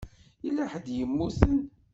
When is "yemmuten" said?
0.97-1.57